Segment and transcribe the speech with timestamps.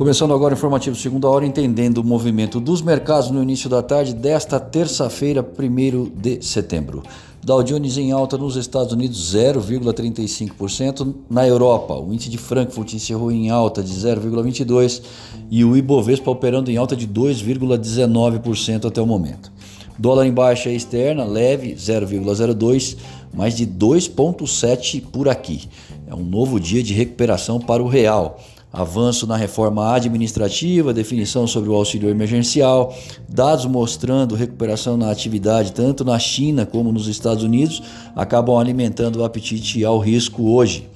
[0.00, 4.14] Começando agora o informativo segunda hora, entendendo o movimento dos mercados no início da tarde
[4.14, 7.02] desta terça-feira, 1 de setembro.
[7.42, 13.30] Dow Jones em alta nos Estados Unidos 0,35%, na Europa o índice de Frankfurt encerrou
[13.30, 15.02] em alta de 0,22%
[15.50, 19.52] e o Ibovespa operando em alta de 2,19% até o momento.
[19.98, 22.96] Dólar em baixa externa, leve 0,02,
[23.34, 25.68] mais de 2,7 por aqui.
[26.06, 28.38] É um novo dia de recuperação para o real
[28.72, 32.94] avanço na reforma administrativa, definição sobre o auxílio emergencial,
[33.28, 37.82] dados mostrando recuperação na atividade tanto na China como nos Estados Unidos,
[38.14, 40.88] acabam alimentando o apetite ao risco hoje.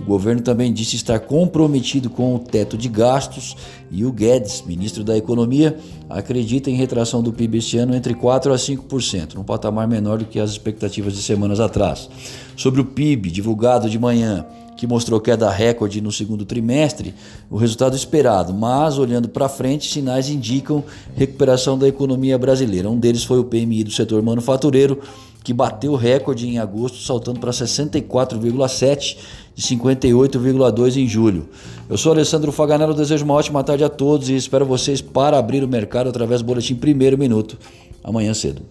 [0.00, 3.54] O governo também disse estar comprometido com o teto de gastos
[3.90, 5.76] e o Guedes, ministro da Economia,
[6.08, 10.24] acredita em retração do PIB este ano entre 4% a 5%, um patamar menor do
[10.24, 12.08] que as expectativas de semanas atrás.
[12.56, 14.46] Sobre o PIB divulgado de manhã,
[14.80, 17.14] que mostrou queda recorde no segundo trimestre,
[17.50, 20.82] o resultado esperado, mas olhando para frente, sinais indicam
[21.14, 22.88] recuperação da economia brasileira.
[22.88, 24.98] Um deles foi o PMI do setor manufatureiro,
[25.44, 29.18] que bateu recorde em agosto, saltando para 64,7
[29.54, 31.50] de 58,2 em julho.
[31.86, 35.62] Eu sou Alessandro Faganello, desejo uma ótima tarde a todos e espero vocês para abrir
[35.62, 37.58] o mercado através do boletim Primeiro Minuto
[38.02, 38.62] amanhã cedo.